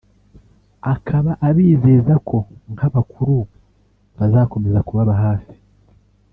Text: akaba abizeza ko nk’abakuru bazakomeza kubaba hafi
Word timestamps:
akaba 0.93 1.31
abizeza 1.47 2.13
ko 2.29 2.37
nk’abakuru 2.71 3.35
bazakomeza 4.17 4.79
kubaba 4.87 5.13
hafi 5.23 5.53